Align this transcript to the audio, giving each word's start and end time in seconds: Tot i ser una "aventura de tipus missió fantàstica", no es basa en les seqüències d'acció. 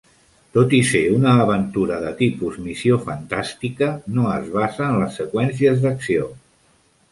Tot 0.57 0.71
i 0.77 0.77
ser 0.91 1.01
una 1.17 1.33
"aventura 1.43 1.99
de 2.05 2.13
tipus 2.21 2.57
missió 2.69 2.97
fantàstica", 3.05 3.91
no 4.17 4.27
es 4.39 4.51
basa 4.57 4.87
en 4.89 4.99
les 5.05 5.23
seqüències 5.25 5.81
d'acció. 5.87 6.31